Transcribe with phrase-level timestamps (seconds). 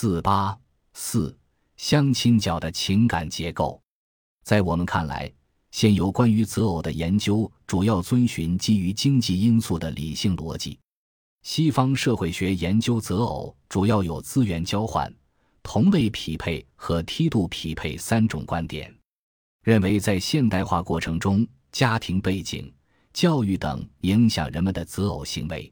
[0.00, 0.56] 四八
[0.92, 1.36] 四
[1.76, 3.82] 相亲角的情感结构，
[4.44, 5.28] 在我们看来，
[5.72, 10.78] 现有关于择偶的研究主要遵循基于经济因素的理性逻辑。
[11.42, 15.12] 西方社会学研究择偶主要有资源交换、
[15.64, 18.96] 同类匹配和梯度匹配三种观点，
[19.64, 22.72] 认为在现代化过程中，家庭背景、
[23.12, 25.68] 教育等影响人们的择偶行为。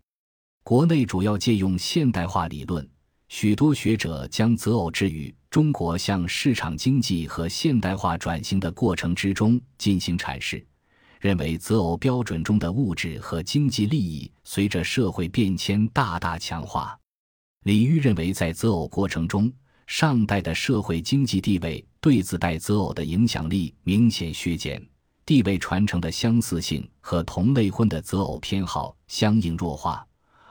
[0.65, 2.91] 国内主要借用现代化理论，
[3.29, 10.65] 许多学者将择偶置于中国向市场经济和现代化转型的过程之中进行阐释，
[11.21, 16.98] 认为择偶标准中的物质和经济利益随着社会变迁大大强化。
[17.65, 19.53] 李煜认为，在择偶过程中，
[19.89, 24.81] 上代的社会经济地位对子代择偶的影响力明显削减，
[25.25, 30.06] 地位传承的相似性和同类婚的择偶偏好相应弱化。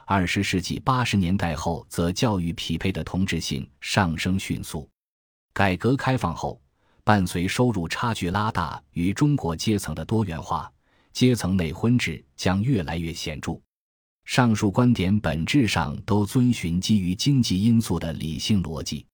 [0.08, 4.88] 二十世纪八十年代后，则教育匹配的同质性上升迅速。
[5.52, 6.62] 改革开放后，
[7.04, 10.72] 伴随收入差距拉大与中国阶层的多元化，
[11.12, 13.60] 阶层内婚制将越来越显著。
[14.26, 19.06] 上述观点本质上都遵循基于经济因素的理性逻辑。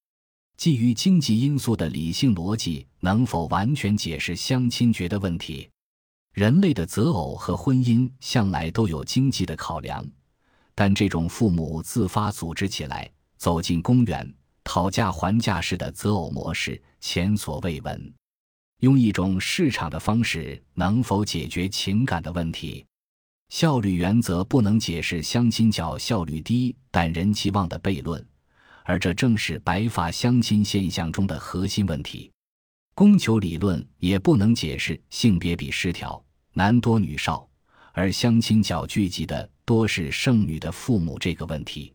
[0.58, 5.70] 基于经济因素的理性逻辑能否完全解释相亲觉的问题？
[6.34, 10.06] 人类的择偶和婚姻向来都有经济的考量。
[10.74, 14.34] 但这种父母自发组织起来走进公园
[14.64, 18.14] 讨价还价式的择偶模式前所未闻。
[18.80, 22.86] 用一种市场的方式能否解决情感的问题？
[23.50, 28.26] 效率原则不能解释相亲角效率低但人气旺的悖论，
[28.86, 32.32] 而这正是白发相亲现象中的核心问题。
[32.96, 37.48] 供求理论也不能解释性别比失调，男多女少。
[37.94, 41.94] 而相亲角聚集的多是剩女的父母这个问题，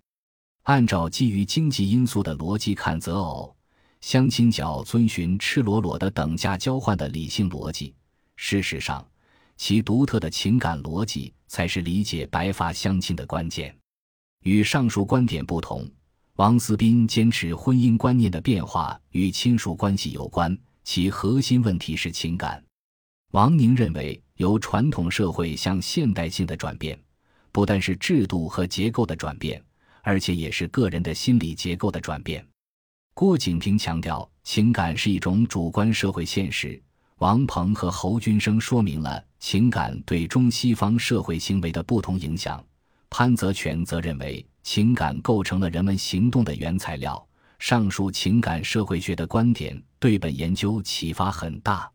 [0.64, 3.56] 按照基于经济因素的逻辑看择偶，
[4.02, 7.94] 相亲角遵循赤裸裸的等价交换的理性逻辑。
[8.36, 9.06] 事实上，
[9.56, 13.74] 其独特的情感逻辑才是理解白发相亲的关键。
[14.44, 15.90] 与上述观点不同，
[16.34, 22.62] 王思斌坚持婚姻观念的变化与亲属关系有关，其核心问题是情感。
[23.30, 24.22] 王宁认为。
[24.36, 26.98] 由传统社会向现代性的转变，
[27.52, 29.62] 不但是制度和结构的转变，
[30.02, 32.46] 而且也是个人的心理结构的转变。
[33.14, 36.80] 郭景平强调，情感是一种主观社会现实。
[37.18, 42.62] 王鹏和侯军生说明了情感对中西方社会行为的不同影响。
[43.08, 47.26] 潘泽全则认为，情感构成了人们行动的原材料。
[47.58, 51.90] 上述情感社会学的观点对本研究启发很大。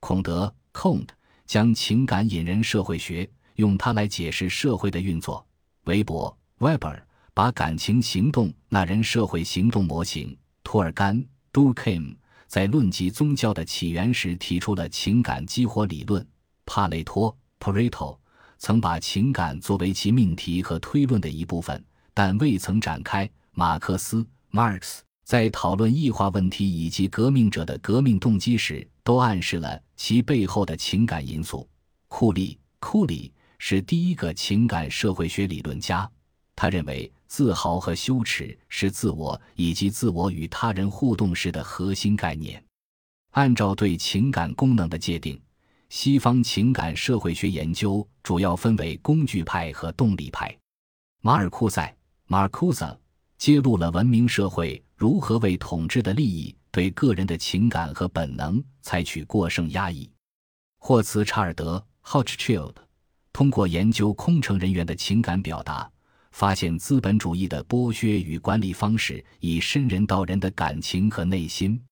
[0.00, 1.06] 孔德，cont。
[1.48, 5.44] 将情感引人社会学，用它来解释社会的运作。
[5.84, 7.00] 韦伯 （Weber）
[7.32, 10.36] 把感情行动纳人社会行动模型。
[10.62, 12.14] 托尔干 （Durkheim）
[12.46, 16.24] 在论及宗教的起源时提出了情感激活理论。
[16.66, 18.18] 帕雷托 （Pareto）
[18.58, 21.82] 曾把情感作为其命题和推论的一部分，
[22.12, 23.28] 但未曾展开。
[23.52, 28.86] 马克思 （Marx） 在讨论异化问题以及革命者的革命动机时。
[29.02, 31.68] 都暗示了其背后的情感因素。
[32.06, 36.10] 库利库里是第一个情感社会学理论家，
[36.56, 42.64] 他认为自豪和羞耻是自我以及自我与他人互动时的核心概念。
[43.32, 45.38] 按照对情感功能的界定，
[45.90, 50.56] 西方情感社会学研究主要分为工具派和动力派。
[51.20, 51.94] 马尔库塞
[52.28, 52.96] （Marcuse）
[53.36, 56.54] 揭露了文明社会如何为统治的利益。
[56.78, 60.08] 对个人的情感和本能采取过剩压抑。
[60.78, 62.72] 霍茨查尔德 （Hochchild）
[63.32, 65.90] 通过研究空乘人员的情感表达，
[66.30, 71.82] 发现资本主义的剥削与管理方式以深人到人的感情和内心。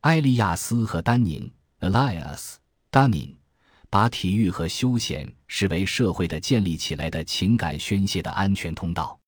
[0.00, 1.50] 埃利亚斯和丹宁
[1.80, 2.56] （Elias
[2.92, 3.36] Dunning）
[3.88, 9.18] 把体育和休闲视为社会的建立起来的情感宣泄的安全通道。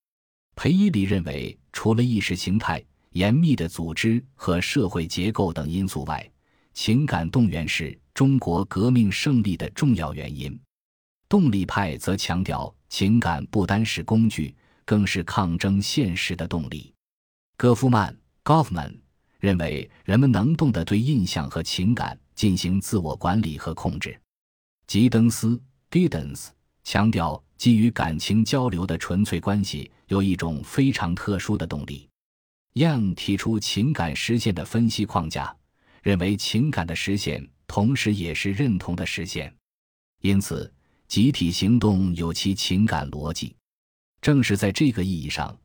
[0.57, 2.85] 裴伊里认为，除了意识形态。
[3.13, 6.31] 严密的组织和社会结构等因素外，
[6.75, 10.59] 情感动员是中国革命胜利的重要原因。
[11.29, 16.93] 动力派则强调，情感不单是工具，更是抗争现实的动力。
[17.57, 18.97] 戈夫曼 （Goffman）
[19.39, 24.19] 认为，人们能动地对印象和情感进行自我管理和控制。
[24.87, 26.49] 吉登斯 （Giddens）
[26.83, 32.10] 强调，基于感情交流的纯粹关系有一种非常特殊的动力。
[32.75, 35.55] Young 提出情感实现的分析框架，
[36.03, 39.53] 认为情感的实现同时也是认同的实现，
[40.21, 40.73] 因此
[41.09, 43.57] 集体行动有其情感逻辑。
[44.21, 45.59] 正是在这个意义上，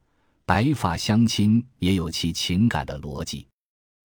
[0.45, 3.47] 白发相亲也有其情感的逻辑，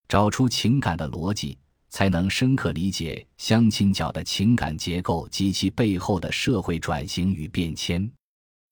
[0.08, 1.56] 找出情感的逻辑，
[1.88, 8.10] 才能深刻理解相亲角的情感结构及其背后的社会转型与变迁。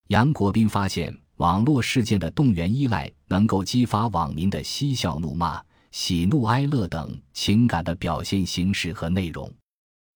[0.09, 5.63] 杨国斌发现，网络事件的动员依赖能够激发网民的嬉笑怒骂、
[5.93, 9.53] 喜怒哀乐等情感的表现形式和内容。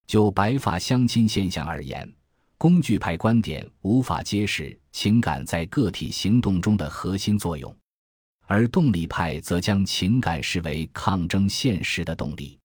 [0.08, 2.12] 就白发相亲现象而言，
[2.58, 7.72] 工具派观点无法揭示情感在个体行动中的核心作用，
[8.46, 12.58] 而动力派则将情感视为抗争现实的动力。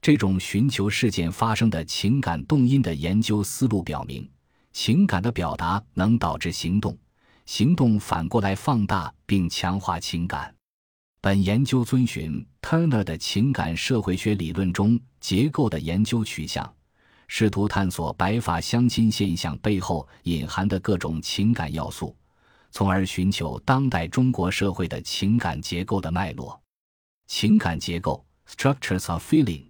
[0.00, 4.26] 这种寻求事件发生的情感动因的研究思路表明，
[4.72, 6.96] 情感的表达能导致行动，
[7.50, 10.54] 行动反过来放大并强化情感。
[11.20, 16.72] 本研究遵循 Turner 的情感社会学理论中结构的研究取向，
[17.26, 22.16] 试图探索白发相亲现象背后隐含的各种情感要素，
[22.70, 26.62] 从而寻求当代中国社会的情感结构的脉络。
[27.26, 29.64] 情感结构 （Structures of Feeling）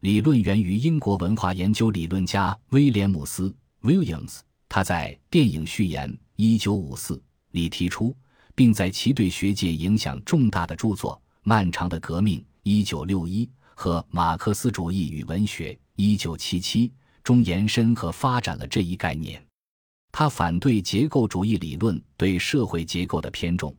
[0.00, 7.20] 理论源于英国文化研究理论家威廉姆斯 （Williams），他在《电影序言》（1954）
[7.50, 8.16] 里提出。
[8.54, 11.14] 并在其对学界影响重大的著作
[11.44, 12.44] 《漫长的革命》
[12.84, 15.78] （1961） 和《马克思主义与文学》
[16.26, 16.90] （1977）
[17.22, 19.40] 中延伸和发展了这一概念。
[20.10, 23.72] 他反对结构主义理论对社会结构的偏重，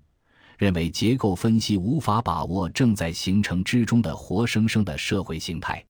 [0.57, 5.85] 认为结构分析无法把握正在形成之中的活生生的社会形态。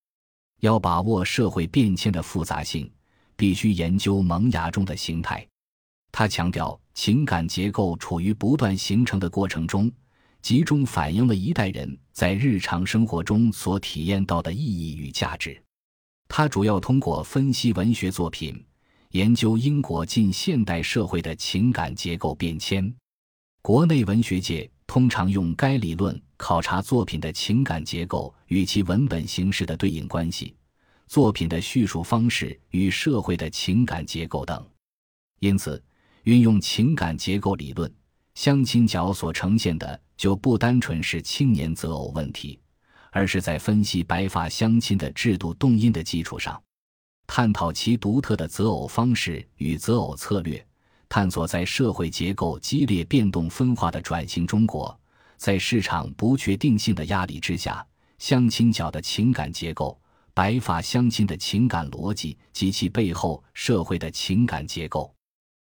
[0.62, 2.92] 要把握社会变迁的复杂性，
[3.36, 5.48] 必须研究萌芽中的形态。
[6.12, 9.90] 他强调，情感结构处于不断形成的过程中，
[10.42, 15.62] 集中反映了一代人在日常生活中所体验到的意义与价值。
[16.28, 18.62] 他主要通过分析文学作品，
[19.12, 22.94] 研究英国近现代社会的情感结构变迁。
[23.62, 30.56] 国内文学界通常用该理论考察作品的情感结构与其文本形式的对应关系、
[31.08, 34.68] 作品的叙述方式与社会的情感结构等。
[35.40, 35.82] 因此。
[36.30, 37.92] 运用情感结构理论，
[38.36, 42.60] 相亲角所呈现的就不单纯是青年择偶问题，
[43.10, 46.62] 而是在分析白发相亲的制度动因的基础上，
[47.26, 50.64] 探讨其独特的择偶方式与择偶策略，
[51.10, 54.96] 探索在社会结构激烈变动分化的转型中国，
[55.36, 57.84] 在市场不确定性的压力之下，
[58.20, 60.00] 相亲角的情感结构、
[60.36, 65.12] 白发相亲的情感逻辑及其背后社会的情感结构。